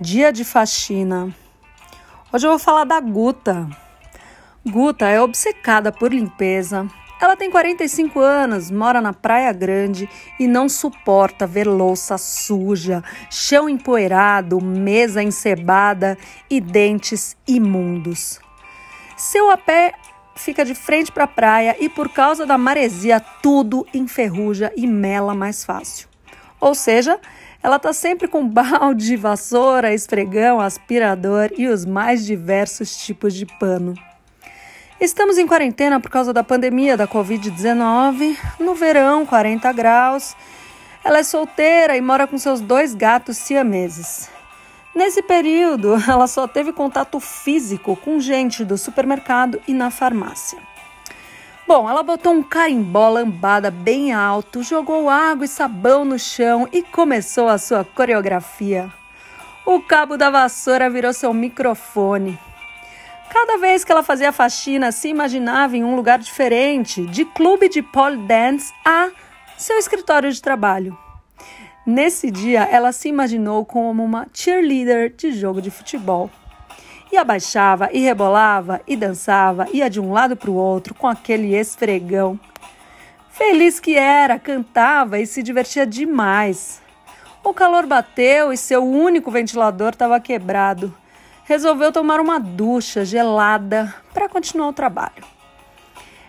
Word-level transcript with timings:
Dia 0.00 0.32
de 0.32 0.42
faxina. 0.42 1.32
Hoje 2.32 2.46
eu 2.46 2.50
vou 2.50 2.58
falar 2.58 2.84
da 2.84 2.98
Guta. 2.98 3.68
Guta 4.66 5.06
é 5.06 5.20
obcecada 5.20 5.92
por 5.92 6.12
limpeza. 6.12 6.88
Ela 7.20 7.36
tem 7.36 7.50
45 7.50 8.18
anos, 8.18 8.70
mora 8.70 9.00
na 9.00 9.12
Praia 9.12 9.52
Grande 9.52 10.08
e 10.40 10.48
não 10.48 10.68
suporta 10.68 11.46
ver 11.46 11.68
louça 11.68 12.18
suja, 12.18 13.04
chão 13.30 13.68
empoeirado, 13.68 14.60
mesa 14.60 15.22
encebada 15.22 16.18
e 16.50 16.60
dentes 16.60 17.36
imundos. 17.46 18.40
Seu 19.16 19.50
a 19.50 19.58
pé 19.58 19.92
fica 20.34 20.64
de 20.64 20.74
frente 20.74 21.12
para 21.12 21.24
a 21.24 21.28
praia 21.28 21.76
e 21.78 21.88
por 21.88 22.08
causa 22.08 22.44
da 22.46 22.58
maresia 22.58 23.20
tudo 23.20 23.86
enferruja 23.94 24.72
e 24.74 24.86
mela 24.86 25.34
mais 25.34 25.64
fácil. 25.64 26.08
Ou 26.58 26.74
seja, 26.74 27.20
ela 27.62 27.76
está 27.76 27.92
sempre 27.92 28.26
com 28.26 28.46
balde, 28.48 29.16
vassoura, 29.16 29.94
esfregão, 29.94 30.60
aspirador 30.60 31.50
e 31.56 31.68
os 31.68 31.84
mais 31.84 32.24
diversos 32.24 32.96
tipos 32.96 33.34
de 33.34 33.46
pano. 33.46 33.94
Estamos 35.00 35.36
em 35.36 35.46
quarentena 35.46 35.98
por 35.98 36.10
causa 36.10 36.32
da 36.32 36.44
pandemia 36.44 36.96
da 36.96 37.08
Covid-19, 37.08 38.36
no 38.60 38.74
verão, 38.74 39.26
40 39.26 39.72
graus. 39.72 40.36
Ela 41.04 41.18
é 41.18 41.22
solteira 41.24 41.96
e 41.96 42.00
mora 42.00 42.26
com 42.26 42.38
seus 42.38 42.60
dois 42.60 42.94
gatos 42.94 43.36
siameses. 43.36 44.30
Nesse 44.94 45.22
período, 45.22 45.94
ela 46.08 46.26
só 46.26 46.46
teve 46.46 46.72
contato 46.72 47.18
físico 47.18 47.96
com 47.96 48.20
gente 48.20 48.64
do 48.64 48.78
supermercado 48.78 49.60
e 49.66 49.74
na 49.74 49.90
farmácia. 49.90 50.71
Bom, 51.74 51.88
ela 51.88 52.02
botou 52.02 52.34
um 52.34 52.42
carimbó 52.42 53.08
lambada 53.08 53.70
bem 53.70 54.12
alto, 54.12 54.62
jogou 54.62 55.08
água 55.08 55.46
e 55.46 55.48
sabão 55.48 56.04
no 56.04 56.18
chão 56.18 56.68
e 56.70 56.82
começou 56.82 57.48
a 57.48 57.56
sua 57.56 57.82
coreografia. 57.82 58.92
O 59.64 59.80
cabo 59.80 60.18
da 60.18 60.28
vassoura 60.28 60.90
virou 60.90 61.14
seu 61.14 61.32
microfone. 61.32 62.38
Cada 63.30 63.56
vez 63.56 63.84
que 63.84 63.90
ela 63.90 64.02
fazia 64.02 64.32
faxina, 64.32 64.92
se 64.92 65.08
imaginava 65.08 65.74
em 65.74 65.82
um 65.82 65.96
lugar 65.96 66.18
diferente, 66.18 67.06
de 67.06 67.24
clube 67.24 67.70
de 67.70 67.80
pole 67.80 68.18
dance 68.18 68.70
a 68.84 69.08
seu 69.56 69.78
escritório 69.78 70.30
de 70.30 70.42
trabalho. 70.42 70.94
Nesse 71.86 72.30
dia, 72.30 72.68
ela 72.70 72.92
se 72.92 73.08
imaginou 73.08 73.64
como 73.64 74.04
uma 74.04 74.28
cheerleader 74.34 75.16
de 75.16 75.32
jogo 75.32 75.62
de 75.62 75.70
futebol. 75.70 76.30
E 77.12 77.18
abaixava, 77.18 77.90
e 77.92 78.00
rebolava, 78.00 78.80
e 78.86 78.96
dançava, 78.96 79.68
ia 79.70 79.90
de 79.90 80.00
um 80.00 80.12
lado 80.12 80.34
para 80.34 80.50
o 80.50 80.54
outro 80.54 80.94
com 80.94 81.06
aquele 81.06 81.54
esfregão. 81.54 82.40
Feliz 83.28 83.78
que 83.78 83.96
era, 83.96 84.38
cantava 84.38 85.18
e 85.18 85.26
se 85.26 85.42
divertia 85.42 85.86
demais. 85.86 86.80
O 87.44 87.52
calor 87.52 87.86
bateu 87.86 88.50
e 88.50 88.56
seu 88.56 88.82
único 88.82 89.30
ventilador 89.30 89.90
estava 89.90 90.18
quebrado. 90.18 90.94
Resolveu 91.44 91.92
tomar 91.92 92.18
uma 92.18 92.40
ducha 92.40 93.04
gelada 93.04 93.94
para 94.14 94.28
continuar 94.28 94.68
o 94.68 94.72
trabalho. 94.72 95.24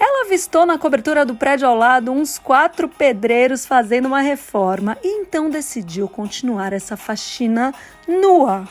Ela 0.00 0.26
avistou 0.26 0.66
na 0.66 0.76
cobertura 0.76 1.24
do 1.24 1.36
prédio 1.36 1.68
ao 1.68 1.76
lado 1.76 2.10
uns 2.10 2.36
quatro 2.36 2.88
pedreiros 2.88 3.64
fazendo 3.64 4.06
uma 4.06 4.20
reforma 4.20 4.98
e 5.04 5.20
então 5.20 5.48
decidiu 5.48 6.08
continuar 6.08 6.72
essa 6.72 6.96
faxina 6.96 7.72
nua. 8.08 8.66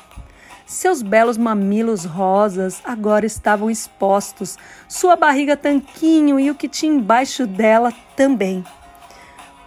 Seus 0.65 1.01
belos 1.01 1.37
mamilos 1.37 2.05
rosas 2.05 2.81
agora 2.83 3.25
estavam 3.25 3.69
expostos, 3.69 4.57
sua 4.87 5.15
barriga 5.15 5.57
tanquinho 5.57 6.39
e 6.39 6.49
o 6.49 6.55
que 6.55 6.69
tinha 6.69 6.93
embaixo 6.93 7.45
dela 7.45 7.93
também. 8.15 8.63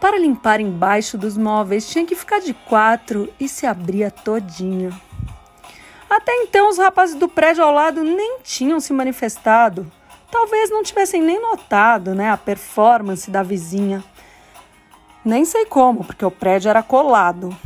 Para 0.00 0.18
limpar 0.18 0.60
embaixo 0.60 1.18
dos 1.18 1.36
móveis 1.36 1.88
tinha 1.88 2.06
que 2.06 2.14
ficar 2.14 2.40
de 2.40 2.54
quatro 2.54 3.32
e 3.38 3.48
se 3.48 3.66
abria 3.66 4.10
todinha. 4.10 4.90
Até 6.08 6.32
então 6.42 6.68
os 6.68 6.78
rapazes 6.78 7.14
do 7.14 7.28
prédio 7.28 7.64
ao 7.64 7.72
lado 7.72 8.02
nem 8.02 8.38
tinham 8.42 8.80
se 8.80 8.92
manifestado. 8.92 9.90
Talvez 10.30 10.70
não 10.70 10.82
tivessem 10.82 11.22
nem 11.22 11.40
notado, 11.40 12.14
né, 12.14 12.30
a 12.30 12.36
performance 12.36 13.30
da 13.30 13.42
vizinha. 13.42 14.02
Nem 15.24 15.44
sei 15.44 15.66
como, 15.66 16.04
porque 16.04 16.24
o 16.24 16.30
prédio 16.30 16.68
era 16.68 16.82
colado. 16.82 17.56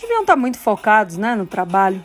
Deviam 0.00 0.22
estar 0.22 0.36
muito 0.36 0.58
focados, 0.58 1.16
né, 1.16 1.34
no 1.34 1.46
trabalho. 1.46 2.04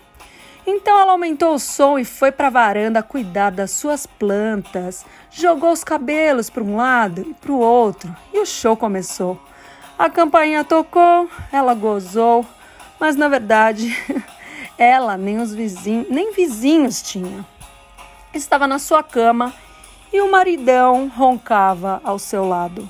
Então 0.72 1.00
ela 1.00 1.14
aumentou 1.14 1.56
o 1.56 1.60
som 1.60 1.98
e 1.98 2.06
foi 2.06 2.32
para 2.32 2.46
a 2.46 2.52
varanda 2.52 3.02
cuidar 3.02 3.50
das 3.50 3.72
suas 3.72 4.06
plantas. 4.06 5.04
Jogou 5.32 5.72
os 5.72 5.84
cabelos 5.84 6.48
para 6.48 6.64
um 6.64 6.76
lado 6.76 7.22
e 7.22 7.34
para 7.34 7.52
o 7.52 7.58
outro 7.60 8.16
e 8.32 8.40
o 8.40 8.46
show 8.46 8.78
começou. 8.78 9.42
A 9.98 10.12
campainha 10.12 10.64
tocou, 10.64 11.28
ela 11.52 11.74
gozou, 11.74 12.46
mas 13.00 13.16
na 13.16 13.28
verdade 13.28 13.98
ela 14.78 15.18
nem 15.18 15.40
os 15.40 15.56
vizinhos, 15.56 16.08
nem 16.08 16.34
vizinhos 16.34 17.02
tinha. 17.02 17.44
Estava 18.32 18.68
na 18.68 18.78
sua 18.78 19.02
cama 19.02 19.52
e 20.14 20.22
o 20.22 20.30
maridão 20.30 21.08
roncava 21.08 22.00
ao 22.04 22.20
seu 22.20 22.48
lado. 22.48 22.88